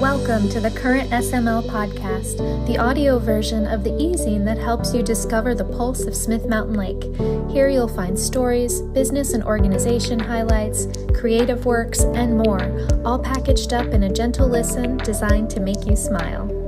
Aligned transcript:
Welcome 0.00 0.48
to 0.48 0.60
the 0.60 0.70
Current 0.70 1.10
SML 1.10 1.68
podcast, 1.68 2.38
the 2.66 2.78
audio 2.78 3.18
version 3.18 3.66
of 3.66 3.84
the 3.84 3.94
e-zine 4.02 4.46
that 4.46 4.56
helps 4.56 4.94
you 4.94 5.02
discover 5.02 5.54
the 5.54 5.66
pulse 5.66 6.06
of 6.06 6.16
Smith 6.16 6.46
Mountain 6.46 6.76
Lake. 6.76 7.04
Here 7.52 7.68
you'll 7.68 7.86
find 7.86 8.18
stories, 8.18 8.80
business 8.80 9.34
and 9.34 9.44
organization 9.44 10.18
highlights, 10.18 10.86
creative 11.12 11.66
works, 11.66 12.00
and 12.00 12.38
more, 12.38 12.88
all 13.04 13.18
packaged 13.18 13.74
up 13.74 13.88
in 13.88 14.04
a 14.04 14.10
gentle 14.10 14.48
listen 14.48 14.96
designed 14.96 15.50
to 15.50 15.60
make 15.60 15.84
you 15.84 15.96
smile. 15.96 16.59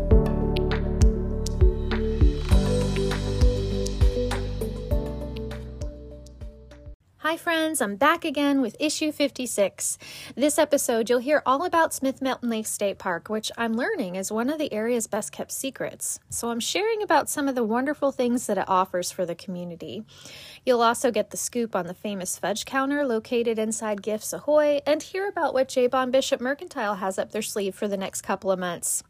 Friends, 7.43 7.81
I'm 7.81 7.97
back 7.97 8.25
again 8.25 8.61
with 8.61 8.77
issue 8.79 9.11
56. 9.11 9.99
This 10.37 10.61
episode, 10.61 11.11
you'll 11.11 11.19
hear 11.19 11.43
all 11.45 11.65
about 11.65 11.93
Smith 11.93 12.23
Mountain 12.23 12.49
Lake 12.49 12.69
State 12.69 13.00
Park, 13.00 13.29
which 13.29 13.50
I'm 13.59 13.75
learning 13.75 14.14
is 14.14 14.31
one 14.31 14.49
of 14.49 14.61
the 14.61 14.73
area's 14.73 15.09
best 15.09 15.33
kept 15.33 15.50
secrets. 15.50 16.21
So 16.31 16.50
I'm 16.50 16.61
sharing 16.61 17.03
about 17.03 17.29
some 17.29 17.49
of 17.49 17.57
the 17.57 17.64
wonderful 17.64 18.13
things 18.13 18.47
that 18.47 18.59
it 18.59 18.69
offers 18.69 19.11
for 19.11 19.27
the 19.27 19.35
community. 19.35 20.05
You'll 20.64 20.83
also 20.83 21.11
get 21.11 21.31
the 21.31 21.36
scoop 21.36 21.75
on 21.75 21.89
the 21.89 21.95
famous 21.95 22.39
fudge 22.39 22.64
counter 22.64 23.05
located 23.05 23.59
inside 23.59 24.03
Gifts 24.03 24.33
Ahoy 24.33 24.81
and 24.86 25.03
hear 25.03 25.27
about 25.27 25.53
what 25.53 25.67
JBohn 25.67 26.13
Bishop 26.13 26.41
Mercantile 26.41 26.95
has 26.95 27.19
up 27.19 27.33
their 27.33 27.43
sleeve 27.43 27.75
for 27.75 27.89
the 27.89 27.97
next 27.97 28.21
couple 28.21 28.53
of 28.53 28.61
months. 28.61 29.03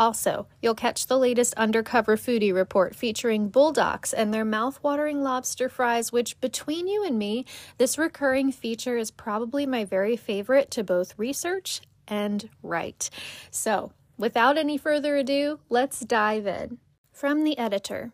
Also, 0.00 0.46
you'll 0.62 0.74
catch 0.74 1.06
the 1.06 1.18
latest 1.18 1.52
undercover 1.58 2.16
foodie 2.16 2.54
report 2.54 2.96
featuring 2.96 3.50
Bull 3.50 3.70
Docks 3.70 4.14
and 4.14 4.32
their 4.32 4.46
mouth-watering 4.46 5.22
lobster 5.22 5.68
fries, 5.68 6.10
which 6.10 6.40
between 6.40 6.88
you 6.88 7.04
and 7.04 7.18
me, 7.18 7.44
this 7.76 7.98
recurring 7.98 8.50
feature 8.50 8.96
is 8.96 9.10
probably 9.10 9.66
my 9.66 9.84
very 9.84 10.16
favorite 10.16 10.70
to 10.70 10.82
both 10.82 11.18
research 11.18 11.82
and 12.08 12.48
write. 12.62 13.10
So, 13.50 13.92
without 14.16 14.56
any 14.56 14.78
further 14.78 15.16
ado, 15.16 15.60
let's 15.68 16.00
dive 16.00 16.46
in. 16.46 16.78
From 17.12 17.44
the 17.44 17.58
editor. 17.58 18.10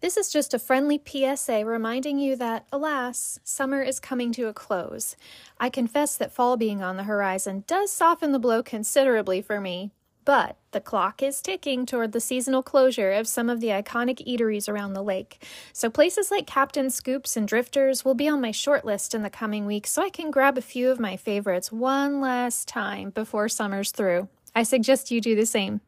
This 0.00 0.16
is 0.16 0.32
just 0.32 0.52
a 0.52 0.58
friendly 0.58 1.00
PSA 1.04 1.64
reminding 1.64 2.18
you 2.18 2.34
that, 2.36 2.66
alas, 2.72 3.38
summer 3.44 3.82
is 3.82 4.00
coming 4.00 4.32
to 4.32 4.48
a 4.48 4.52
close. 4.52 5.14
I 5.60 5.70
confess 5.70 6.16
that 6.16 6.32
fall 6.32 6.56
being 6.56 6.82
on 6.82 6.96
the 6.96 7.04
horizon 7.04 7.62
does 7.68 7.92
soften 7.92 8.32
the 8.32 8.38
blow 8.40 8.64
considerably 8.64 9.40
for 9.42 9.60
me, 9.60 9.92
but 10.28 10.58
the 10.72 10.80
clock 10.80 11.22
is 11.22 11.40
ticking 11.40 11.86
toward 11.86 12.12
the 12.12 12.20
seasonal 12.20 12.62
closure 12.62 13.12
of 13.12 13.26
some 13.26 13.48
of 13.48 13.60
the 13.60 13.68
iconic 13.68 14.22
eateries 14.28 14.68
around 14.68 14.92
the 14.92 15.02
lake. 15.02 15.42
So 15.72 15.88
places 15.88 16.30
like 16.30 16.46
Captain 16.46 16.90
Scoops 16.90 17.34
and 17.34 17.48
Drifters 17.48 18.04
will 18.04 18.14
be 18.14 18.28
on 18.28 18.38
my 18.38 18.50
short 18.50 18.84
list 18.84 19.14
in 19.14 19.22
the 19.22 19.30
coming 19.30 19.64
weeks 19.64 19.88
so 19.88 20.02
I 20.02 20.10
can 20.10 20.30
grab 20.30 20.58
a 20.58 20.60
few 20.60 20.90
of 20.90 21.00
my 21.00 21.16
favorites 21.16 21.72
one 21.72 22.20
last 22.20 22.68
time 22.68 23.08
before 23.08 23.48
summer's 23.48 23.90
through. 23.90 24.28
I 24.54 24.64
suggest 24.64 25.10
you 25.10 25.22
do 25.22 25.34
the 25.34 25.46
same. 25.46 25.80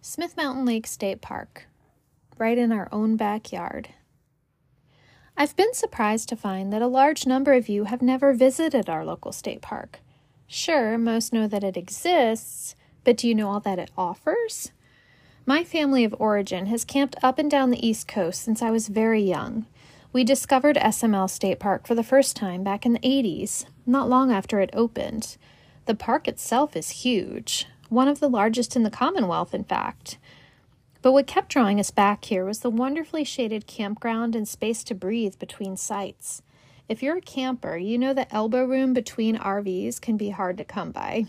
Smith 0.00 0.38
Mountain 0.38 0.64
Lake 0.64 0.86
State 0.86 1.20
Park, 1.20 1.66
right 2.38 2.56
in 2.56 2.72
our 2.72 2.88
own 2.90 3.18
backyard. 3.18 3.90
I've 5.38 5.54
been 5.54 5.74
surprised 5.74 6.30
to 6.30 6.36
find 6.36 6.72
that 6.72 6.80
a 6.80 6.86
large 6.86 7.26
number 7.26 7.52
of 7.52 7.68
you 7.68 7.84
have 7.84 8.00
never 8.00 8.32
visited 8.32 8.88
our 8.88 9.04
local 9.04 9.32
state 9.32 9.60
park. 9.60 10.00
Sure, 10.46 10.96
most 10.96 11.30
know 11.30 11.46
that 11.46 11.62
it 11.62 11.76
exists, 11.76 12.74
but 13.04 13.18
do 13.18 13.28
you 13.28 13.34
know 13.34 13.50
all 13.50 13.60
that 13.60 13.78
it 13.78 13.90
offers? 13.98 14.72
My 15.44 15.62
family 15.62 16.04
of 16.04 16.14
origin 16.18 16.66
has 16.66 16.86
camped 16.86 17.16
up 17.22 17.38
and 17.38 17.50
down 17.50 17.70
the 17.70 17.86
East 17.86 18.08
Coast 18.08 18.40
since 18.40 18.62
I 18.62 18.70
was 18.70 18.88
very 18.88 19.20
young. 19.20 19.66
We 20.10 20.24
discovered 20.24 20.76
SML 20.76 21.28
State 21.28 21.58
Park 21.58 21.86
for 21.86 21.94
the 21.94 22.02
first 22.02 22.34
time 22.34 22.64
back 22.64 22.86
in 22.86 22.94
the 22.94 23.00
80s, 23.00 23.66
not 23.84 24.08
long 24.08 24.32
after 24.32 24.60
it 24.60 24.70
opened. 24.72 25.36
The 25.84 25.94
park 25.94 26.26
itself 26.26 26.74
is 26.74 27.02
huge, 27.02 27.66
one 27.90 28.08
of 28.08 28.20
the 28.20 28.30
largest 28.30 28.74
in 28.74 28.84
the 28.84 28.90
Commonwealth, 28.90 29.52
in 29.52 29.64
fact. 29.64 30.16
But 31.06 31.12
what 31.12 31.28
kept 31.28 31.50
drawing 31.50 31.78
us 31.78 31.92
back 31.92 32.24
here 32.24 32.44
was 32.44 32.58
the 32.58 32.68
wonderfully 32.68 33.22
shaded 33.22 33.68
campground 33.68 34.34
and 34.34 34.48
space 34.48 34.82
to 34.82 34.92
breathe 34.92 35.38
between 35.38 35.76
sites. 35.76 36.42
If 36.88 37.00
you're 37.00 37.18
a 37.18 37.20
camper, 37.20 37.76
you 37.76 37.96
know 37.96 38.12
that 38.12 38.34
elbow 38.34 38.64
room 38.64 38.92
between 38.92 39.38
RVs 39.38 40.00
can 40.00 40.16
be 40.16 40.30
hard 40.30 40.58
to 40.58 40.64
come 40.64 40.90
by. 40.90 41.26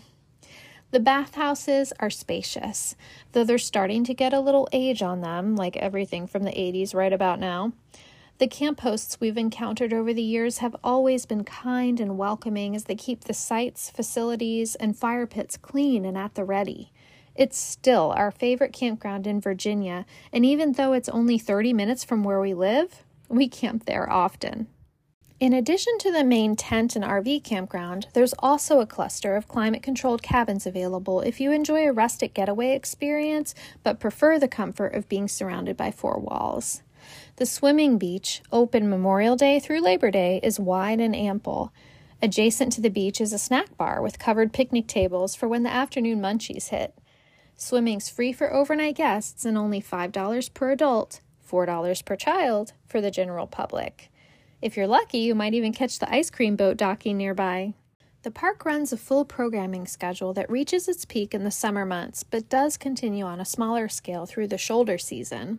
The 0.90 0.98
bathhouses 0.98 1.92
are 2.00 2.10
spacious, 2.10 2.96
though 3.30 3.44
they're 3.44 3.56
starting 3.56 4.02
to 4.02 4.14
get 4.14 4.32
a 4.32 4.40
little 4.40 4.68
age 4.72 5.00
on 5.00 5.20
them, 5.20 5.54
like 5.54 5.76
everything 5.76 6.26
from 6.26 6.42
the 6.42 6.50
80s 6.50 6.92
right 6.92 7.12
about 7.12 7.38
now. 7.38 7.72
The 8.38 8.48
camp 8.48 8.80
hosts 8.80 9.20
we've 9.20 9.38
encountered 9.38 9.92
over 9.92 10.12
the 10.12 10.20
years 10.22 10.58
have 10.58 10.74
always 10.82 11.24
been 11.24 11.44
kind 11.44 12.00
and 12.00 12.18
welcoming 12.18 12.74
as 12.74 12.86
they 12.86 12.96
keep 12.96 13.22
the 13.22 13.32
sites, 13.32 13.90
facilities, 13.90 14.74
and 14.74 14.98
fire 14.98 15.28
pits 15.28 15.56
clean 15.56 16.04
and 16.04 16.18
at 16.18 16.34
the 16.34 16.44
ready. 16.44 16.90
It's 17.38 17.56
still 17.56 18.12
our 18.16 18.32
favorite 18.32 18.72
campground 18.72 19.24
in 19.24 19.40
Virginia, 19.40 20.06
and 20.32 20.44
even 20.44 20.72
though 20.72 20.92
it's 20.92 21.08
only 21.08 21.38
30 21.38 21.72
minutes 21.72 22.02
from 22.02 22.24
where 22.24 22.40
we 22.40 22.52
live, 22.52 23.04
we 23.28 23.46
camp 23.46 23.86
there 23.86 24.10
often. 24.10 24.66
In 25.38 25.52
addition 25.52 25.98
to 25.98 26.10
the 26.10 26.24
main 26.24 26.56
tent 26.56 26.96
and 26.96 27.04
RV 27.04 27.44
campground, 27.44 28.08
there's 28.12 28.34
also 28.40 28.80
a 28.80 28.86
cluster 28.86 29.36
of 29.36 29.46
climate 29.46 29.84
controlled 29.84 30.20
cabins 30.20 30.66
available 30.66 31.20
if 31.20 31.40
you 31.40 31.52
enjoy 31.52 31.86
a 31.86 31.92
rustic 31.92 32.34
getaway 32.34 32.74
experience 32.74 33.54
but 33.84 34.00
prefer 34.00 34.40
the 34.40 34.48
comfort 34.48 34.96
of 34.96 35.08
being 35.08 35.28
surrounded 35.28 35.76
by 35.76 35.92
four 35.92 36.18
walls. 36.18 36.82
The 37.36 37.46
swimming 37.46 37.98
beach, 37.98 38.42
open 38.50 38.90
Memorial 38.90 39.36
Day 39.36 39.60
through 39.60 39.80
Labor 39.82 40.10
Day, 40.10 40.40
is 40.42 40.58
wide 40.58 40.98
and 40.98 41.14
ample. 41.14 41.72
Adjacent 42.20 42.72
to 42.72 42.80
the 42.80 42.90
beach 42.90 43.20
is 43.20 43.32
a 43.32 43.38
snack 43.38 43.76
bar 43.76 44.02
with 44.02 44.18
covered 44.18 44.52
picnic 44.52 44.88
tables 44.88 45.36
for 45.36 45.46
when 45.46 45.62
the 45.62 45.72
afternoon 45.72 46.20
munchies 46.20 46.70
hit. 46.70 46.98
Swimming's 47.60 48.08
free 48.08 48.32
for 48.32 48.54
overnight 48.54 48.94
guests 48.94 49.44
and 49.44 49.58
only 49.58 49.82
$5 49.82 50.54
per 50.54 50.70
adult, 50.70 51.20
$4 51.50 52.04
per 52.04 52.14
child 52.14 52.72
for 52.86 53.00
the 53.00 53.10
general 53.10 53.48
public. 53.48 54.12
If 54.62 54.76
you're 54.76 54.86
lucky, 54.86 55.18
you 55.18 55.34
might 55.34 55.54
even 55.54 55.72
catch 55.72 55.98
the 55.98 56.12
ice 56.12 56.30
cream 56.30 56.54
boat 56.54 56.76
docking 56.76 57.16
nearby. 57.16 57.74
The 58.22 58.30
park 58.30 58.64
runs 58.64 58.92
a 58.92 58.96
full 58.96 59.24
programming 59.24 59.88
schedule 59.88 60.32
that 60.34 60.48
reaches 60.48 60.86
its 60.86 61.04
peak 61.04 61.34
in 61.34 61.42
the 61.42 61.50
summer 61.50 61.84
months, 61.84 62.22
but 62.22 62.48
does 62.48 62.76
continue 62.76 63.24
on 63.24 63.40
a 63.40 63.44
smaller 63.44 63.88
scale 63.88 64.24
through 64.24 64.46
the 64.46 64.56
shoulder 64.56 64.96
season. 64.96 65.58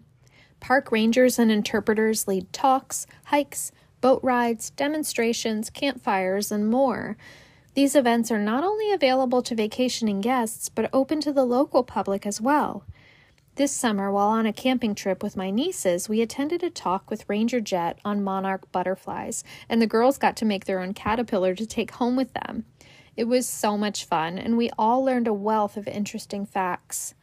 Park 0.62 0.94
rangers 0.94 1.38
and 1.38 1.52
interpreters 1.52 2.30
lead 2.30 2.54
talks, 2.54 3.08
hikes, 3.26 3.74
boat 4.00 4.22
rides, 4.24 4.70
demonstrations, 4.70 5.70
campfires, 5.70 6.50
and 6.50 6.70
more. 6.70 7.18
These 7.80 7.96
events 7.96 8.30
are 8.30 8.38
not 8.38 8.66
only 8.66 8.92
available 8.92 9.42
to 9.42 9.56
vacationing 9.56 10.20
guests, 10.20 10.68
but 10.68 10.90
open 10.92 11.22
to 11.22 11.32
the 11.32 11.46
local 11.46 11.82
public 11.82 12.26
as 12.26 12.42
well. 12.42 12.84
This 13.56 13.72
summer, 13.72 14.12
while 14.12 14.28
on 14.28 14.46
a 14.46 14.52
camping 14.52 14.94
trip 14.94 15.24
with 15.24 15.38
my 15.38 15.50
nieces, 15.50 16.10
we 16.10 16.22
attended 16.22 16.62
a 16.62 16.70
talk 16.70 17.10
with 17.10 17.24
Ranger 17.30 17.62
Jet 17.62 17.98
on 18.04 18.22
monarch 18.22 18.70
butterflies, 18.74 19.46
and 19.70 19.82
the 19.82 19.88
girls 19.88 20.18
got 20.18 20.36
to 20.36 20.46
make 20.46 20.66
their 20.66 20.82
own 20.82 20.94
caterpillar 20.94 21.56
to 21.56 21.66
take 21.66 21.92
home 21.92 22.18
with 22.18 22.34
them. 22.34 22.66
It 23.16 23.30
was 23.30 23.48
so 23.48 23.78
much 23.78 24.04
fun, 24.04 24.38
and 24.38 24.58
we 24.58 24.70
all 24.78 25.02
learned 25.02 25.30
a 25.30 25.34
wealth 25.34 25.78
of 25.78 25.88
interesting 25.88 26.46
facts. 26.46 27.14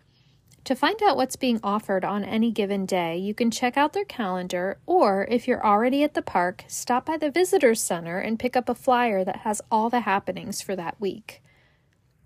To 0.66 0.75
find 0.75 1.00
out 1.00 1.16
what's 1.16 1.37
being 1.37 1.60
offered 1.62 2.04
on 2.04 2.25
any 2.25 2.50
given 2.50 2.87
day, 2.87 3.16
you 3.16 3.34
can 3.34 3.53
check 3.53 3.77
out 3.77 3.93
their 3.93 4.04
calendar, 4.04 4.81
or 4.84 5.25
if 5.31 5.47
you're 5.47 5.65
already 5.65 6.03
at 6.03 6.15
the 6.15 6.22
park, 6.22 6.65
stop 6.66 7.06
by 7.06 7.16
the 7.16 7.31
Visitors 7.31 7.81
Center 7.81 8.19
and 8.19 8.37
pick 8.37 8.56
up 8.56 8.69
a 8.69 8.75
flyer 8.75 9.22
that 9.22 9.43
has 9.43 9.62
all 9.71 9.91
the 9.91 10.00
happenings 10.00 10.60
for 10.60 10.75
that 10.75 11.00
week. 11.00 11.41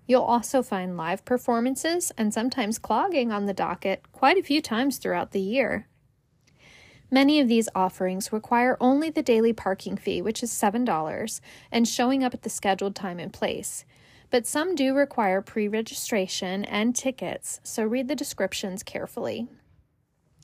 You'll 0.06 0.22
also 0.22 0.62
find 0.62 0.96
live 0.96 1.22
performances 1.26 2.12
and 2.16 2.32
sometimes 2.32 2.78
clogging 2.78 3.30
on 3.30 3.44
the 3.44 3.52
docket 3.52 4.10
quite 4.10 4.38
a 4.38 4.42
few 4.42 4.62
times 4.62 4.96
throughout 4.96 5.32
the 5.32 5.40
year. 5.40 5.86
Many 7.10 7.40
of 7.40 7.48
these 7.48 7.68
offerings 7.74 8.32
require 8.32 8.78
only 8.80 9.10
the 9.10 9.22
daily 9.22 9.52
parking 9.52 9.98
fee, 9.98 10.22
which 10.22 10.42
is 10.42 10.50
$7, 10.50 11.40
and 11.70 11.86
showing 11.86 12.24
up 12.24 12.32
at 12.32 12.40
the 12.40 12.48
scheduled 12.48 12.96
time 12.96 13.20
and 13.20 13.34
place 13.34 13.84
but 14.30 14.46
some 14.46 14.74
do 14.74 14.94
require 14.94 15.42
pre 15.42 15.68
registration 15.68 16.64
and 16.64 16.94
tickets, 16.94 17.60
so 17.62 17.84
read 17.84 18.08
the 18.08 18.14
descriptions 18.14 18.82
carefully. 18.82 19.48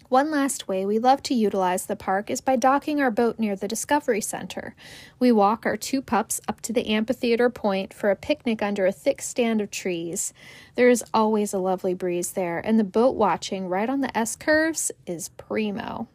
One 0.08 0.30
last 0.30 0.68
way 0.68 0.86
we 0.86 1.00
love 1.00 1.20
to 1.24 1.34
utilize 1.34 1.86
the 1.86 1.96
park 1.96 2.30
is 2.30 2.40
by 2.40 2.54
docking 2.54 3.00
our 3.00 3.10
boat 3.10 3.40
near 3.40 3.56
the 3.56 3.66
Discovery 3.66 4.20
Center. 4.20 4.76
We 5.18 5.32
walk 5.32 5.66
our 5.66 5.76
two 5.76 6.00
pups 6.00 6.40
up 6.46 6.60
to 6.62 6.72
the 6.72 6.86
amphitheater 6.86 7.50
point 7.50 7.92
for 7.92 8.10
a 8.10 8.16
picnic 8.16 8.62
under 8.62 8.86
a 8.86 8.92
thick 8.92 9.20
stand 9.20 9.60
of 9.60 9.72
trees. 9.72 10.32
There 10.76 10.88
is 10.88 11.02
always 11.12 11.52
a 11.52 11.58
lovely 11.58 11.92
breeze 11.92 12.32
there, 12.32 12.60
and 12.64 12.78
the 12.78 12.84
boat 12.84 13.16
watching 13.16 13.68
right 13.68 13.90
on 13.90 14.00
the 14.00 14.16
S 14.16 14.36
curves 14.36 14.92
is 15.06 15.30
primo. 15.30 16.06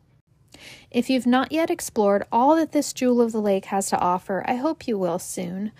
If 0.90 1.10
you've 1.10 1.28
not 1.28 1.52
yet 1.52 1.70
explored 1.70 2.26
all 2.32 2.56
that 2.56 2.72
this 2.72 2.94
jewel 2.94 3.22
of 3.22 3.32
the 3.34 3.42
lake 3.42 3.66
has 3.66 3.90
to 3.90 4.00
offer, 4.00 4.44
I 4.48 4.56
hope 4.56 4.88
you 4.88 4.98
will 4.98 5.20
soon 5.20 5.72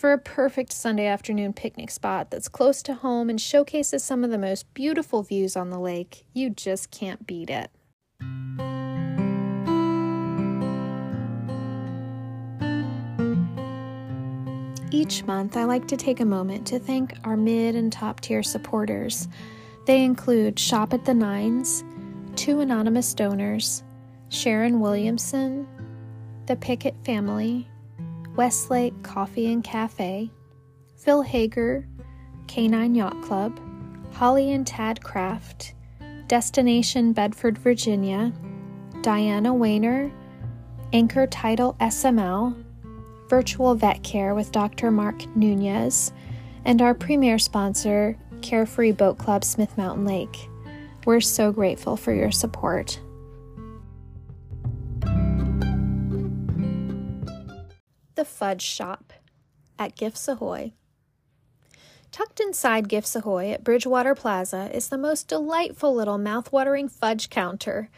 for 0.00 0.14
a 0.14 0.18
perfect 0.18 0.72
Sunday 0.72 1.04
afternoon 1.04 1.52
picnic 1.52 1.90
spot 1.90 2.30
that's 2.30 2.48
close 2.48 2.82
to 2.82 2.94
home 2.94 3.28
and 3.28 3.38
showcases 3.38 4.02
some 4.02 4.24
of 4.24 4.30
the 4.30 4.38
most 4.38 4.72
beautiful 4.72 5.22
views 5.22 5.58
on 5.58 5.68
the 5.68 5.78
lake. 5.78 6.24
You 6.32 6.48
just 6.48 6.90
can't 6.90 7.26
beat 7.26 7.50
it. 7.50 7.70
Each 14.90 15.22
month, 15.26 15.58
I 15.58 15.64
like 15.64 15.86
to 15.88 15.98
take 15.98 16.20
a 16.20 16.24
moment 16.24 16.66
to 16.68 16.78
thank 16.78 17.18
our 17.24 17.36
mid 17.36 17.74
and 17.74 17.92
top 17.92 18.20
tier 18.20 18.42
supporters. 18.42 19.28
They 19.86 20.02
include 20.02 20.58
Shop 20.58 20.94
at 20.94 21.04
the 21.04 21.12
Nines, 21.12 21.84
two 22.36 22.60
anonymous 22.60 23.12
donors, 23.12 23.82
Sharon 24.30 24.80
Williamson, 24.80 25.68
the 26.46 26.56
Pickett 26.56 26.94
family, 27.04 27.68
Westlake 28.36 29.02
Coffee 29.02 29.52
and 29.52 29.62
Cafe, 29.62 30.30
Phil 30.96 31.22
Hager, 31.22 31.86
Canine 32.46 32.94
Yacht 32.94 33.20
Club, 33.22 33.60
Holly 34.12 34.52
and 34.52 34.66
Tad 34.66 35.02
Craft, 35.02 35.74
Destination 36.26 37.12
Bedford, 37.12 37.58
Virginia, 37.58 38.32
Diana 39.02 39.52
Weiner, 39.52 40.10
Anchor 40.92 41.26
Title 41.26 41.76
SML, 41.80 42.64
Virtual 43.28 43.74
Vet 43.74 44.02
Care 44.02 44.34
with 44.34 44.52
Dr. 44.52 44.90
Mark 44.90 45.24
Nunez, 45.36 46.12
and 46.64 46.82
our 46.82 46.94
premier 46.94 47.38
sponsor, 47.38 48.16
Carefree 48.42 48.92
Boat 48.92 49.18
Club 49.18 49.44
Smith 49.44 49.76
Mountain 49.76 50.04
Lake. 50.04 50.48
We're 51.04 51.20
so 51.20 51.52
grateful 51.52 51.96
for 51.96 52.12
your 52.12 52.30
support. 52.30 53.00
The 58.20 58.26
Fudge 58.26 58.60
Shop 58.60 59.14
at 59.78 59.96
Gifts 59.96 60.28
Ahoy. 60.28 60.74
Tucked 62.12 62.38
inside 62.38 62.86
Gifts 62.86 63.16
Ahoy 63.16 63.50
at 63.50 63.64
Bridgewater 63.64 64.14
Plaza 64.14 64.68
is 64.74 64.90
the 64.90 64.98
most 64.98 65.26
delightful 65.26 65.94
little 65.94 66.18
mouthwatering 66.18 66.90
fudge 66.90 67.30
counter. 67.30 67.88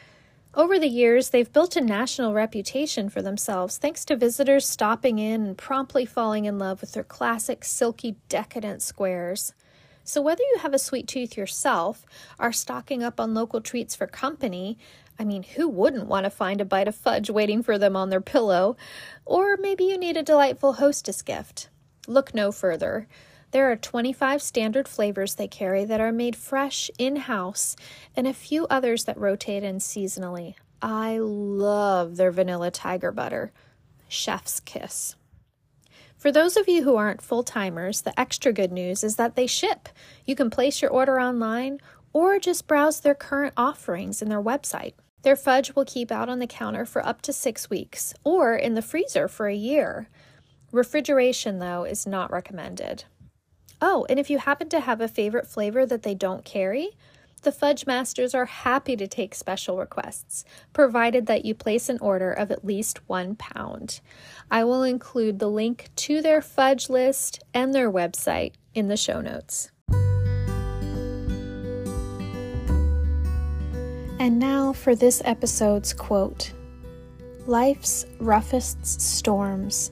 Over 0.55 0.79
the 0.79 0.87
years, 0.87 1.31
they've 1.31 1.53
built 1.53 1.75
a 1.75 1.81
national 1.81 2.35
reputation 2.35 3.09
for 3.09 3.21
themselves 3.21 3.79
thanks 3.79 4.05
to 4.05 4.17
visitors 4.17 4.65
stopping 4.65 5.19
in 5.19 5.45
and 5.45 5.59
promptly 5.59 6.07
falling 6.07 6.45
in 6.45 6.57
love 6.57 6.83
with 6.83 6.93
their 6.93 7.03
classic, 7.03 7.65
silky, 7.65 8.15
decadent 8.29 8.81
squares. 8.81 9.55
So, 10.05 10.23
whether 10.23 10.43
you 10.43 10.59
have 10.61 10.73
a 10.73 10.79
sweet 10.79 11.09
tooth 11.09 11.37
yourself, 11.37 12.07
are 12.39 12.53
stocking 12.53 13.03
up 13.03 13.19
on 13.19 13.35
local 13.35 13.61
treats 13.61 13.97
for 13.97 14.07
company, 14.07 14.79
I 15.23 15.25
mean, 15.25 15.45
who 15.45 15.69
wouldn't 15.69 16.09
want 16.09 16.25
to 16.25 16.31
find 16.31 16.61
a 16.61 16.65
bite 16.65 16.89
of 16.89 16.97
fudge 16.97 17.31
waiting 17.31 17.63
for 17.63 17.79
them 17.79 17.95
on 17.95 18.11
their 18.11 18.21
pillow? 18.21 18.77
Or 19.25 19.57
maybe 19.57 19.85
you 19.85 19.97
need 19.97 20.17
a 20.17 20.23
delightful 20.25 20.73
hostess 20.73 21.23
gift. 21.23 21.69
Look 22.09 22.35
no 22.35 22.51
further. 22.51 23.07
There 23.53 23.71
are 23.71 23.77
25 23.77 24.43
standard 24.43 24.89
flavors 24.89 25.37
they 25.37 25.47
carry 25.47 25.85
that 25.85 26.01
are 26.01 26.11
made 26.11 26.35
fresh 26.35 26.91
in 26.99 27.15
house, 27.15 27.77
and 28.17 28.27
a 28.27 28.35
few 28.35 28.67
others 28.67 29.05
that 29.05 29.17
rotate 29.17 29.63
in 29.63 29.77
seasonally. 29.77 30.57
I 30.83 31.19
love 31.19 32.17
their 32.17 32.33
vanilla 32.33 32.73
tiger 32.73 33.13
butter. 33.13 33.53
Chef's 34.09 34.59
kiss. 34.59 35.15
For 36.17 36.33
those 36.33 36.57
of 36.57 36.69
you 36.69 36.83
who 36.83 36.97
aren't 36.97 37.23
full 37.23 37.45
timers, 37.45 38.01
the 38.01 38.19
extra 38.19 38.53
good 38.53 38.73
news 38.73 39.05
is 39.05 39.15
that 39.15 39.37
they 39.37 39.47
ship. 39.47 39.89
You 40.25 40.35
can 40.35 40.51
place 40.51 40.83
your 40.83 40.91
order 40.91 41.21
online 41.21 41.79
or 42.13 42.41
just 42.41 42.67
browse 42.67 42.99
their 42.99 43.15
current 43.15 43.55
offerings 43.57 44.21
in 44.21 44.29
their 44.29 44.43
website. 44.43 44.95
Their 45.23 45.37
fudge 45.37 45.75
will 45.75 45.85
keep 45.85 46.11
out 46.11 46.29
on 46.29 46.39
the 46.39 46.47
counter 46.47 46.85
for 46.85 47.05
up 47.05 47.23
to 47.23 47.33
six 47.33 47.71
weeks 47.71 48.13
or 48.25 48.55
in 48.57 48.75
the 48.75 48.83
freezer 48.83 49.29
for 49.29 49.49
a 49.49 49.55
year. 49.55 50.09
Refrigeration, 50.73 51.59
though, 51.59 51.85
is 51.85 52.07
not 52.07 52.33
recommended. 52.33 53.05
Oh, 53.81 54.07
and 54.09 54.19
if 54.19 54.31
you 54.31 54.39
happen 54.39 54.69
to 54.71 54.81
have 54.81 55.01
a 55.01 55.09
favorite 55.09 55.47
flavor 55.47 55.85
that 55.87 56.03
they 56.03 56.15
don't 56.15 56.45
carry, 56.45 56.91
the 57.43 57.51
Fudge 57.51 57.87
Masters 57.87 58.37
are 58.37 58.45
happy 58.45 58.95
to 58.95 59.09
take 59.09 59.35
special 59.35 59.77
requests, 59.77 60.45
provided 60.73 61.27
that 61.27 61.45
you 61.45 61.57
place 61.57 61.89
an 61.89 61.99
order 61.99 62.33
of 62.33 62.53
at 62.53 62.65
least 62.65 63.09
one 63.09 63.35
pound. 63.35 64.01
I 64.49 64.63
will 64.63 64.85
include 64.85 65.41
the 65.41 65.51
link 65.51 65.89
to 65.97 66.23
their 66.23 66.41
fudge 66.41 66.89
list 66.89 67.43
and 67.53 67.75
their 67.75 67.91
website 67.91 68.53
in 68.75 68.87
the 68.87 68.97
show 68.97 69.21
notes. 69.21 69.72
And 74.23 74.39
now 74.39 74.73
for 74.73 74.95
this 74.95 75.21
episode's 75.25 75.93
quote 75.93 76.53
Life's 77.49 78.07
roughest 78.21 78.87
storms 78.87 79.91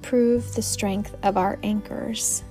prove 0.00 0.54
the 0.54 0.62
strength 0.62 1.16
of 1.24 1.36
our 1.36 1.58
anchors. 1.64 2.44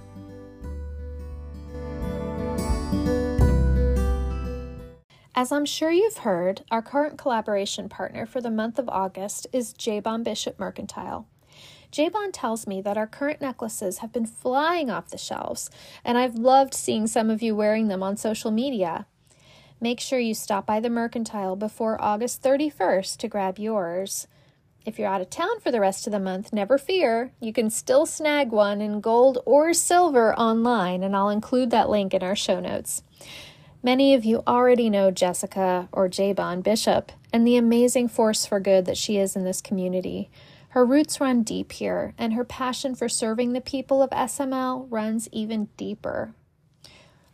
As 5.33 5.53
I'm 5.53 5.63
sure 5.63 5.91
you've 5.91 6.17
heard, 6.17 6.65
our 6.71 6.81
current 6.81 7.17
collaboration 7.17 7.87
partner 7.87 8.25
for 8.25 8.41
the 8.41 8.51
month 8.51 8.77
of 8.77 8.89
August 8.89 9.47
is 9.53 9.73
JBohn 9.75 10.25
Bishop 10.25 10.59
Mercantile. 10.59 11.25
JBohn 11.89 12.31
tells 12.33 12.67
me 12.67 12.81
that 12.81 12.97
our 12.97 13.07
current 13.07 13.39
necklaces 13.39 13.99
have 13.99 14.11
been 14.11 14.25
flying 14.25 14.89
off 14.89 15.07
the 15.07 15.17
shelves, 15.17 15.69
and 16.03 16.17
I've 16.17 16.35
loved 16.35 16.73
seeing 16.73 17.07
some 17.07 17.29
of 17.29 17.41
you 17.41 17.55
wearing 17.55 17.87
them 17.87 18.03
on 18.03 18.17
social 18.17 18.51
media. 18.51 19.05
Make 19.79 19.99
sure 19.99 20.17
you 20.17 20.33
stop 20.33 20.65
by 20.65 20.79
the 20.79 20.89
Mercantile 20.89 21.55
before 21.55 22.01
August 22.01 22.41
31st 22.41 23.17
to 23.17 23.27
grab 23.27 23.59
yours. 23.59 24.27
If 24.87 24.97
you're 24.97 25.07
out 25.07 25.21
of 25.21 25.29
town 25.29 25.59
for 25.59 25.69
the 25.69 25.79
rest 25.79 26.07
of 26.07 26.11
the 26.11 26.19
month, 26.19 26.51
never 26.51 26.79
fear. 26.79 27.31
You 27.39 27.53
can 27.53 27.69
still 27.69 28.07
snag 28.07 28.51
one 28.51 28.81
in 28.81 29.01
gold 29.01 29.37
or 29.45 29.73
silver 29.75 30.33
online, 30.33 31.03
and 31.03 31.15
I'll 31.15 31.29
include 31.29 31.69
that 31.69 31.91
link 31.91 32.15
in 32.15 32.23
our 32.23 32.35
show 32.35 32.59
notes. 32.59 33.03
Many 33.83 34.15
of 34.15 34.25
you 34.25 34.41
already 34.47 34.89
know 34.89 35.11
Jessica 35.11 35.89
or 35.91 36.09
JBohn 36.09 36.63
Bishop 36.63 37.11
and 37.31 37.45
the 37.45 37.57
amazing 37.57 38.07
force 38.07 38.47
for 38.47 38.59
good 38.59 38.85
that 38.85 38.97
she 38.97 39.17
is 39.17 39.35
in 39.35 39.43
this 39.43 39.61
community. 39.61 40.31
Her 40.69 40.83
roots 40.83 41.21
run 41.21 41.43
deep 41.43 41.71
here, 41.73 42.15
and 42.17 42.33
her 42.33 42.43
passion 42.43 42.95
for 42.95 43.07
serving 43.07 43.53
the 43.53 43.61
people 43.61 44.01
of 44.01 44.09
SML 44.09 44.87
runs 44.89 45.29
even 45.31 45.69
deeper. 45.77 46.33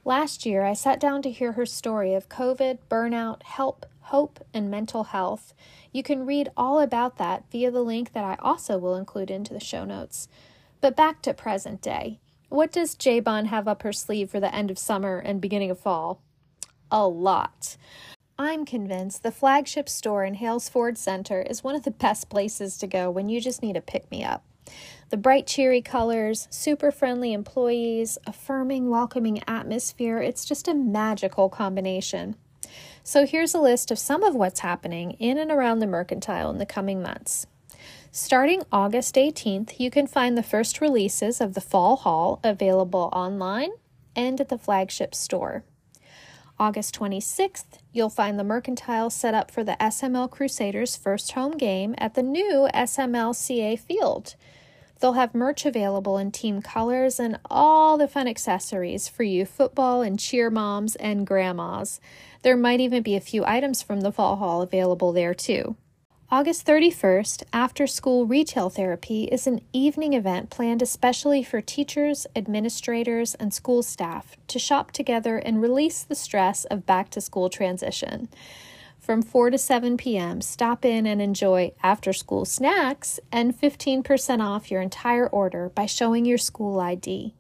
Last 0.06 0.46
year, 0.46 0.64
I 0.64 0.74
sat 0.74 1.00
down 1.00 1.22
to 1.22 1.32
hear 1.32 1.54
her 1.54 1.66
story 1.66 2.14
of 2.14 2.30
COVID, 2.30 2.80
burnout, 2.90 3.44
help, 3.44 3.86
hope, 4.02 4.44
and 4.54 4.70
mental 4.70 5.06
health. 5.06 5.54
You 5.92 6.04
can 6.04 6.26
read 6.26 6.50
all 6.58 6.80
about 6.80 7.18
that 7.18 7.46
via 7.52 7.72
the 7.72 7.82
link 7.82 8.12
that 8.14 8.26
I 8.26 8.36
also 8.40 8.78
will 8.78 8.96
include 8.96 9.32
into 9.32 9.54
the 9.54 9.60
show 9.60 9.86
notes. 9.86 10.28
But 10.82 10.98
back 10.98 11.22
to 11.22 11.34
present 11.34 11.82
day. 11.82 12.20
What 12.50 12.72
does 12.72 12.96
JBohn 12.96 13.48
have 13.48 13.68
up 13.68 13.84
her 13.84 13.94
sleeve 13.94 14.30
for 14.30 14.40
the 14.40 14.54
end 14.54 14.70
of 14.70 14.78
summer 14.78 15.18
and 15.20 15.40
beginning 15.40 15.72
of 15.72 15.80
fall? 15.80 16.22
a 16.94 17.08
lot. 17.08 17.76
I'm 18.38 18.66
convinced 18.66 19.24
the 19.24 19.32
flagship 19.32 19.90
store 19.90 20.24
in 20.24 20.36
Hales 20.36 20.70
Ford 20.70 20.98
Center 20.98 21.42
is 21.42 21.64
one 21.64 21.76
of 21.76 21.84
the 21.84 21.92
best 21.92 22.30
places 22.30 22.78
to 22.78 22.88
go 22.88 23.10
when 23.10 23.30
you 23.30 23.42
just 23.42 23.64
need 23.64 23.76
a 23.76 23.82
pick 23.82 24.10
me 24.12 24.24
up. 24.24 24.46
The 25.10 25.18
bright, 25.18 25.46
cheery 25.46 25.82
colors, 25.82 26.48
super 26.50 26.92
friendly 26.92 27.34
employees, 27.34 28.18
affirming, 28.26 28.90
welcoming 28.90 29.44
atmosphere, 29.48 30.20
it's 30.20 30.46
just 30.46 30.68
a 30.68 30.74
magical 30.74 31.50
combination. 31.50 32.36
So, 33.04 33.26
here's 33.26 33.54
a 33.54 33.62
list 33.62 33.92
of 33.92 34.00
some 34.00 34.24
of 34.24 34.34
what's 34.34 34.62
happening 34.62 35.12
in 35.20 35.38
and 35.38 35.52
around 35.52 35.80
the 35.80 35.88
mercantile 35.88 36.50
in 36.50 36.58
the 36.58 36.66
coming 36.66 37.02
months. 37.02 37.46
Starting 38.12 38.64
August 38.72 39.16
18th, 39.16 39.80
you 39.80 39.90
can 39.90 40.08
find 40.08 40.38
the 40.38 40.44
first 40.44 40.80
releases 40.80 41.42
of 41.42 41.54
the 41.54 41.62
Fall 41.62 41.98
Haul 41.98 42.40
available 42.44 43.10
online 43.12 43.72
and 44.16 44.40
at 44.40 44.50
the 44.50 44.58
flagship 44.58 45.16
store. 45.16 45.64
August 46.60 46.98
26th, 46.98 47.80
you'll 47.92 48.10
find 48.10 48.38
the 48.38 48.44
Mercantile 48.44 49.10
set 49.10 49.34
up 49.34 49.50
for 49.50 49.64
the 49.64 49.76
SML 49.80 50.30
Crusaders' 50.30 50.96
first 50.96 51.32
home 51.32 51.58
game 51.58 51.96
at 51.98 52.14
the 52.14 52.24
new 52.24 52.70
SMLCA 52.74 53.80
field. 53.80 54.36
They'll 55.00 55.14
have 55.14 55.36
merch 55.36 55.66
available 55.66 56.18
in 56.18 56.32
team 56.32 56.62
colors 56.62 57.20
and 57.20 57.40
all 57.50 57.98
the 57.98 58.08
fun 58.08 58.28
accessories 58.28 59.10
for 59.10 59.24
you 59.24 59.46
football 59.46 60.02
and 60.02 60.18
cheer 60.18 60.50
moms 60.50 60.96
and 60.96 61.28
grandmas. 61.28 62.00
There 62.44 62.56
might 62.56 62.80
even 62.80 63.04
be 63.04 63.16
a 63.16 63.20
few 63.20 63.44
items 63.46 63.82
from 63.82 64.02
the 64.02 64.12
fall 64.12 64.38
haul 64.38 64.62
available 64.62 65.12
there 65.12 65.34
too. 65.34 65.76
August 66.34 66.66
31st, 66.66 67.44
After 67.54 67.86
School 67.86 68.26
Retail 68.26 68.68
Therapy 68.68 69.26
is 69.26 69.46
an 69.46 69.62
evening 69.72 70.14
event 70.14 70.50
planned 70.50 70.82
especially 70.82 71.44
for 71.44 71.62
teachers, 71.62 72.26
administrators, 72.36 73.36
and 73.36 73.54
school 73.54 73.84
staff 73.84 74.36
to 74.48 74.58
shop 74.58 74.90
together 74.90 75.38
and 75.38 75.62
release 75.62 76.02
the 76.02 76.16
stress 76.16 76.66
of 76.66 76.88
back 76.88 77.12
to 77.12 77.22
school 77.22 77.50
transition. 77.50 78.30
From 79.00 79.22
4 79.22 79.52
to 79.52 79.60
7 79.60 79.96
p.m., 79.96 80.42
stop 80.42 80.84
in 80.84 81.06
and 81.06 81.22
enjoy 81.22 81.72
after 81.84 82.12
school 82.12 82.46
snacks 82.46 83.20
and 83.32 83.56
15% 83.56 84.42
off 84.42 84.72
your 84.72 84.82
entire 84.82 85.28
order 85.28 85.70
by 85.70 85.86
showing 85.86 86.26
your 86.26 86.40
school 86.40 86.80
ID. 86.80 87.36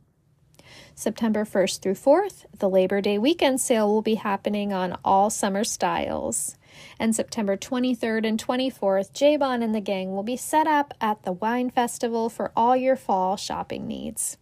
September 0.93 1.45
1st 1.45 1.79
through 1.79 1.95
4th, 1.95 2.45
the 2.59 2.69
Labor 2.69 3.01
Day 3.01 3.17
weekend 3.17 3.59
sale 3.59 3.87
will 3.87 4.03
be 4.03 4.15
happening 4.15 4.71
on 4.71 4.99
all 5.03 5.31
summer 5.31 5.63
styles 5.63 6.57
and 6.99 7.15
September 7.15 7.57
23rd 7.57 8.27
and 8.27 8.43
24th, 8.43 9.11
JBohn 9.11 9.63
and 9.63 9.73
the 9.73 9.81
gang 9.81 10.13
will 10.13 10.23
be 10.23 10.37
set 10.37 10.67
up 10.67 10.93
at 11.01 11.23
the 11.23 11.31
Wine 11.31 11.69
Festival 11.69 12.29
for 12.29 12.51
all 12.55 12.75
your 12.75 12.95
fall 12.95 13.37
shopping 13.37 13.87
needs. 13.87 14.37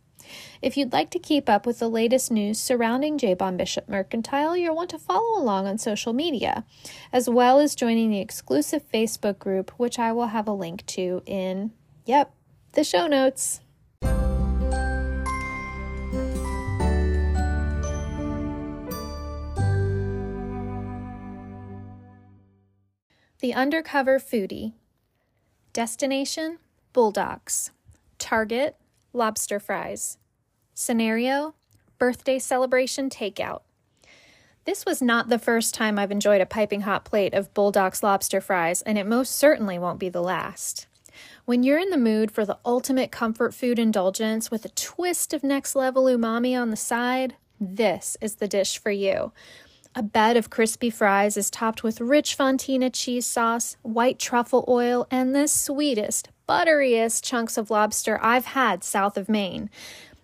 If 0.62 0.78
you'd 0.78 0.94
like 0.94 1.10
to 1.12 1.20
keep 1.20 1.50
up 1.50 1.66
with 1.66 1.80
the 1.80 1.90
latest 1.90 2.32
news 2.32 2.60
surrounding 2.60 3.18
JBohn 3.18 3.58
Bishop 3.58 3.90
Mercantile, 3.90 4.56
you'll 4.56 4.76
want 4.76 4.90
to 4.92 5.00
follow 5.00 5.42
along 5.42 5.68
on 5.68 5.78
social 5.78 6.14
media, 6.14 6.66
as 7.12 7.30
well 7.30 7.60
as 7.60 7.76
joining 7.76 8.12
the 8.12 8.20
exclusive 8.20 8.84
Facebook 8.92 9.40
group, 9.40 9.72
which 9.78 10.00
I 10.00 10.12
will 10.12 10.28
have 10.28 10.48
a 10.48 10.54
link 10.54 10.86
to 10.88 11.22
in, 11.26 11.72
yep, 12.06 12.34
the 12.74 12.84
show 12.84 13.08
notes. 13.08 13.62
The 23.42 23.56
Undercover 23.56 24.20
Foodie. 24.20 24.74
Destination 25.74 26.60
Bull 26.94 27.10
Docks. 27.10 27.72
Target 28.20 28.76
Lobster 29.14 29.60
fries. 29.60 30.20
Scenario 30.76 31.56
Birthday 31.98 32.38
celebration 32.38 33.10
takeout. 33.10 33.62
This 34.66 34.86
was 34.86 35.02
not 35.02 35.30
the 35.30 35.40
first 35.40 35.74
time 35.74 35.98
I've 35.98 36.12
enjoyed 36.12 36.40
a 36.40 36.46
piping 36.46 36.82
hot 36.82 37.04
plate 37.04 37.34
of 37.34 37.52
Bull 37.56 37.72
Docks' 37.72 38.04
lobster 38.04 38.42
fries, 38.42 38.84
and 38.84 39.00
it 39.00 39.08
most 39.08 39.36
certainly 39.36 39.80
won't 39.80 39.98
be 39.98 40.10
the 40.10 40.22
last. 40.22 40.86
When 41.46 41.64
you're 41.64 41.80
in 41.80 41.90
the 41.90 41.98
mood 41.98 42.30
for 42.30 42.46
the 42.46 42.60
ultimate 42.64 43.12
comfort 43.12 43.56
food 43.56 43.80
indulgence 43.80 44.52
with 44.52 44.66
a 44.66 44.70
twist 44.70 45.34
of 45.34 45.44
next 45.44 45.76
level 45.76 46.04
umami 46.04 46.56
on 46.56 46.70
the 46.70 46.78
side, 46.78 47.38
this 47.60 48.18
is 48.22 48.36
the 48.36 48.48
dish 48.48 48.78
for 48.78 48.92
you. 48.92 49.32
A 49.94 50.02
bed 50.02 50.38
of 50.38 50.50
crispy 50.50 50.90
fries 50.90 51.36
is 51.36 51.50
topped 51.50 51.84
with 51.84 52.00
rich 52.00 52.38
fontina 52.38 52.90
cheese 52.94 53.26
sauce, 53.26 53.76
white 53.82 54.20
truffle 54.20 54.64
oil, 54.70 55.06
and 55.12 55.36
the 55.36 55.50
sweetest, 55.50 56.30
butteriest 56.48 57.26
chunks 57.26 57.58
of 57.58 57.70
lobster 57.70 58.18
I've 58.22 58.46
had 58.46 58.86
south 58.86 59.18
of 59.18 59.28
Maine. 59.28 59.70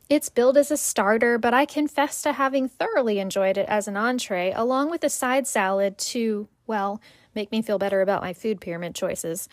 It's 0.10 0.30
billed 0.30 0.56
as 0.56 0.72
a 0.72 0.78
starter, 0.78 1.38
but 1.38 1.54
I 1.54 1.66
confess 1.66 2.22
to 2.22 2.32
having 2.32 2.70
thoroughly 2.70 3.20
enjoyed 3.20 3.58
it 3.58 3.68
as 3.68 3.90
an 3.90 3.98
entree, 3.98 4.54
along 4.56 4.90
with 4.90 5.04
a 5.04 5.10
side 5.10 5.46
salad 5.46 5.98
to, 5.98 6.48
well, 6.66 7.02
make 7.36 7.52
me 7.52 7.62
feel 7.62 7.78
better 7.78 8.00
about 8.00 8.22
my 8.22 8.32
food 8.32 8.62
pyramid 8.62 8.96
choices. 8.96 9.50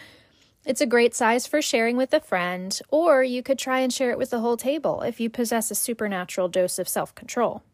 It's 0.64 0.80
a 0.80 0.87
great 0.87 1.16
size 1.16 1.49
for 1.49 1.61
sharing 1.61 1.97
with 1.97 2.14
a 2.14 2.21
friend, 2.21 2.80
or 2.88 3.25
you 3.25 3.42
could 3.42 3.59
try 3.59 3.80
and 3.80 3.92
share 3.92 4.12
it 4.12 4.18
with 4.18 4.30
the 4.30 4.38
whole 4.38 4.56
table 4.56 5.02
if 5.02 5.18
you 5.18 5.28
possess 5.28 5.73
a 5.73 5.75
supernatural 5.75 6.47
dose 6.47 6.78
of 6.78 6.88
self 6.88 7.12
control. 7.16 7.64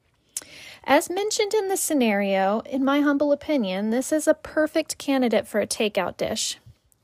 As 0.84 1.10
mentioned 1.10 1.54
in 1.54 1.68
the 1.68 1.76
scenario, 1.76 2.60
in 2.60 2.84
my 2.84 3.00
humble 3.00 3.32
opinion, 3.32 3.90
this 3.90 4.12
is 4.12 4.26
a 4.26 4.34
perfect 4.34 4.98
candidate 4.98 5.46
for 5.46 5.60
a 5.60 5.66
takeout 5.66 6.16
dish. 6.16 6.58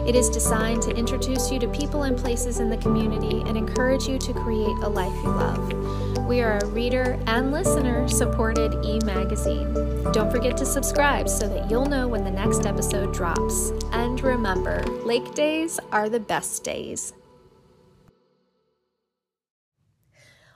It 0.08 0.16
is 0.16 0.30
designed 0.30 0.80
to 0.84 0.96
introduce 0.96 1.52
you 1.52 1.58
to 1.58 1.68
people 1.68 2.04
and 2.04 2.16
places 2.16 2.60
in 2.60 2.70
the 2.70 2.78
community 2.78 3.42
and 3.42 3.58
encourage 3.58 4.08
you 4.08 4.16
to 4.16 4.32
create 4.32 4.78
a 4.78 4.88
life 4.88 5.12
you 5.22 5.28
love. 5.28 6.26
We 6.26 6.40
are 6.40 6.56
a 6.56 6.66
reader 6.68 7.22
and 7.26 7.52
listener 7.52 8.08
supported 8.08 8.82
e 8.86 9.00
magazine. 9.00 9.74
Don't 10.12 10.30
forget 10.30 10.56
to 10.56 10.64
subscribe 10.64 11.28
so 11.28 11.46
that 11.46 11.70
you'll 11.70 11.84
know 11.84 12.08
when 12.08 12.24
the 12.24 12.30
next 12.30 12.64
episode 12.64 13.12
drops. 13.12 13.72
And 13.92 14.18
remember, 14.22 14.82
lake 15.04 15.34
days 15.34 15.78
are 15.92 16.08
the 16.08 16.20
best 16.20 16.64
days. 16.64 17.12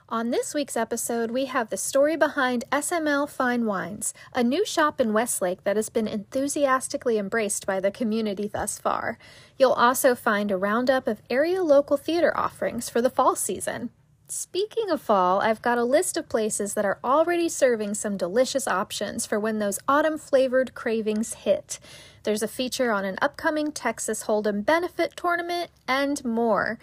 On 0.09 0.31
this 0.31 0.53
week's 0.53 0.75
episode, 0.75 1.31
we 1.31 1.45
have 1.45 1.69
the 1.69 1.77
story 1.77 2.17
behind 2.17 2.65
SML 2.73 3.27
Fine 3.29 3.65
Wines, 3.65 4.13
a 4.35 4.43
new 4.43 4.65
shop 4.65 4.99
in 4.99 5.13
Westlake 5.13 5.63
that 5.63 5.77
has 5.77 5.89
been 5.89 6.07
enthusiastically 6.07 7.17
embraced 7.17 7.65
by 7.65 7.79
the 7.79 7.89
community 7.89 8.49
thus 8.49 8.77
far. 8.77 9.17
You'll 9.57 9.71
also 9.71 10.13
find 10.13 10.51
a 10.51 10.57
roundup 10.57 11.07
of 11.07 11.21
area 11.29 11.63
local 11.63 11.95
theater 11.95 12.35
offerings 12.35 12.89
for 12.89 13.01
the 13.01 13.09
fall 13.09 13.37
season. 13.37 13.91
Speaking 14.27 14.89
of 14.89 15.01
fall, 15.01 15.39
I've 15.41 15.61
got 15.61 15.77
a 15.77 15.83
list 15.83 16.17
of 16.17 16.27
places 16.27 16.73
that 16.73 16.85
are 16.85 16.99
already 17.03 17.47
serving 17.47 17.93
some 17.93 18.17
delicious 18.17 18.67
options 18.67 19.25
for 19.25 19.39
when 19.39 19.59
those 19.59 19.79
autumn 19.87 20.17
flavored 20.17 20.73
cravings 20.73 21.33
hit. 21.33 21.79
There's 22.23 22.43
a 22.43 22.47
feature 22.47 22.91
on 22.91 23.05
an 23.05 23.17
upcoming 23.21 23.71
Texas 23.71 24.23
Hold'em 24.23 24.65
benefit 24.65 25.13
tournament 25.15 25.71
and 25.87 26.23
more. 26.25 26.77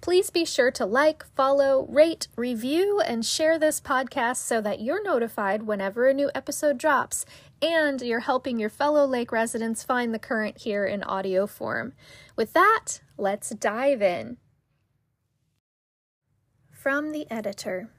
Please 0.00 0.30
be 0.30 0.44
sure 0.44 0.70
to 0.70 0.86
like, 0.86 1.24
follow, 1.34 1.86
rate, 1.88 2.28
review, 2.36 3.00
and 3.00 3.24
share 3.24 3.58
this 3.58 3.80
podcast 3.80 4.36
so 4.36 4.60
that 4.60 4.80
you're 4.80 5.02
notified 5.02 5.64
whenever 5.64 6.06
a 6.06 6.14
new 6.14 6.30
episode 6.34 6.78
drops 6.78 7.24
and 7.62 8.00
you're 8.02 8.20
helping 8.20 8.58
your 8.58 8.68
fellow 8.68 9.06
lake 9.06 9.32
residents 9.32 9.82
find 9.82 10.14
the 10.14 10.18
current 10.18 10.58
here 10.58 10.84
in 10.84 11.02
audio 11.02 11.46
form. 11.46 11.94
With 12.36 12.52
that, 12.52 13.00
let's 13.16 13.50
dive 13.50 14.02
in. 14.02 14.36
From 16.70 17.12
the 17.12 17.26
editor. 17.30 17.90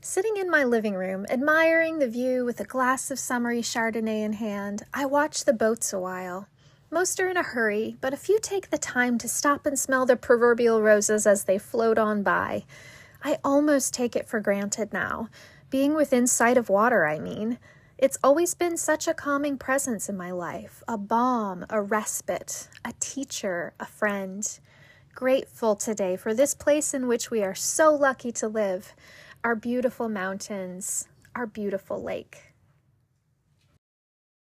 Sitting 0.00 0.36
in 0.36 0.50
my 0.50 0.64
living 0.64 0.94
room, 0.94 1.24
admiring 1.30 1.98
the 1.98 2.08
view 2.08 2.44
with 2.44 2.60
a 2.60 2.64
glass 2.64 3.10
of 3.10 3.18
summery 3.18 3.62
Chardonnay 3.62 4.22
in 4.22 4.34
hand, 4.34 4.82
I 4.92 5.06
watch 5.06 5.44
the 5.44 5.52
boats 5.52 5.92
a 5.92 5.98
while. 5.98 6.48
Most 6.94 7.18
are 7.18 7.28
in 7.28 7.36
a 7.36 7.42
hurry, 7.42 7.96
but 8.00 8.14
a 8.14 8.16
few 8.16 8.38
take 8.40 8.70
the 8.70 8.78
time 8.78 9.18
to 9.18 9.28
stop 9.28 9.66
and 9.66 9.76
smell 9.76 10.06
the 10.06 10.14
proverbial 10.14 10.80
roses 10.80 11.26
as 11.26 11.42
they 11.42 11.58
float 11.58 11.98
on 11.98 12.22
by. 12.22 12.62
I 13.24 13.38
almost 13.42 13.92
take 13.92 14.14
it 14.14 14.28
for 14.28 14.38
granted 14.38 14.92
now. 14.92 15.28
Being 15.70 15.94
within 15.94 16.28
sight 16.28 16.56
of 16.56 16.68
water, 16.68 17.04
I 17.04 17.18
mean. 17.18 17.58
It's 17.98 18.16
always 18.22 18.54
been 18.54 18.76
such 18.76 19.08
a 19.08 19.12
calming 19.12 19.58
presence 19.58 20.08
in 20.08 20.16
my 20.16 20.30
life 20.30 20.84
a 20.86 20.96
balm, 20.96 21.66
a 21.68 21.82
respite, 21.82 22.68
a 22.84 22.92
teacher, 23.00 23.74
a 23.80 23.86
friend. 23.86 24.46
Grateful 25.16 25.74
today 25.74 26.14
for 26.14 26.32
this 26.32 26.54
place 26.54 26.94
in 26.94 27.08
which 27.08 27.28
we 27.28 27.42
are 27.42 27.56
so 27.56 27.92
lucky 27.92 28.30
to 28.30 28.46
live, 28.46 28.94
our 29.42 29.56
beautiful 29.56 30.08
mountains, 30.08 31.08
our 31.34 31.44
beautiful 31.48 32.00
lake. 32.00 32.53